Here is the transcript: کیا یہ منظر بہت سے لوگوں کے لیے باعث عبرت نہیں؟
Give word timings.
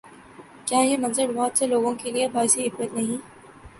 کیا 0.67 0.79
یہ 0.79 0.97
منظر 0.97 1.31
بہت 1.35 1.57
سے 1.57 1.67
لوگوں 1.67 1.93
کے 1.95 2.11
لیے 2.11 2.27
باعث 2.27 2.57
عبرت 2.57 2.93
نہیں؟ 2.93 3.17